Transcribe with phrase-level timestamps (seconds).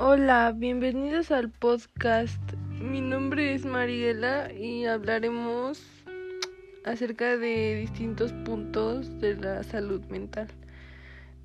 [0.00, 2.40] Hola, bienvenidos al podcast.
[2.80, 5.82] Mi nombre es Mariela y hablaremos
[6.84, 10.46] acerca de distintos puntos de la salud mental.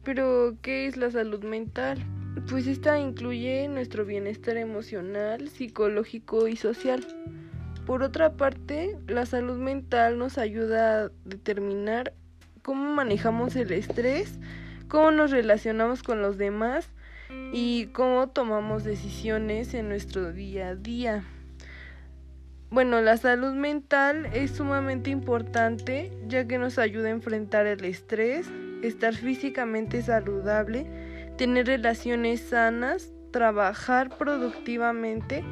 [0.03, 1.97] Pero, ¿qué es la salud mental?
[2.47, 7.03] Pues esta incluye nuestro bienestar emocional, psicológico y social.
[7.87, 12.13] Por otra parte, la salud mental nos ayuda a determinar
[12.61, 14.37] cómo manejamos el estrés,
[14.89, 16.93] cómo nos relacionamos con los demás,
[17.51, 21.23] y cómo tomamos decisiones en nuestro día a día.
[22.73, 28.49] Bueno, la salud mental es sumamente importante ya que nos ayuda a enfrentar el estrés,
[28.81, 30.87] estar físicamente saludable,
[31.37, 35.43] tener relaciones sanas, trabajar productivamente,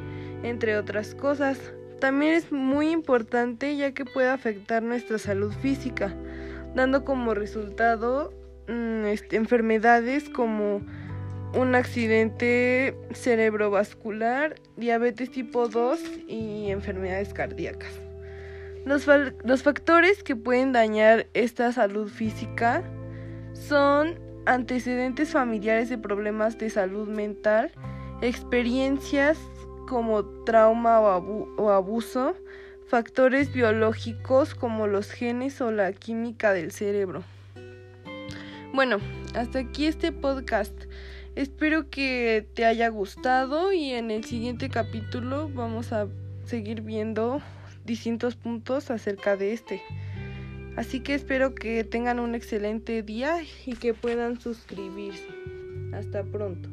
[0.42, 1.72] entre otras cosas.
[2.00, 6.12] También es muy importante ya que puede afectar nuestra salud física,
[6.74, 8.34] dando como resultado
[8.66, 10.82] mm, este, enfermedades como
[11.54, 17.92] un accidente cerebrovascular, diabetes tipo 2 y enfermedades cardíacas.
[18.84, 19.06] Los,
[19.44, 22.82] los, factores que pueden dañar esta salud física
[23.52, 27.70] son antecedentes familiares de problemas de salud mental,
[28.22, 29.38] experiencias
[29.88, 32.34] como trauma o abuso,
[32.86, 37.22] factores biológicos como los genes o la química del cerebro.
[38.74, 38.98] Bueno,
[39.34, 40.72] hasta aquí este podcast.
[41.34, 46.06] Espero que te haya gustado y en el siguiente capítulo vamos a
[46.44, 47.40] seguir viendo
[47.86, 49.82] distintos puntos acerca de este.
[50.76, 55.26] Así que espero que tengan un excelente día y que puedan suscribirse.
[55.94, 56.68] Hasta pronto.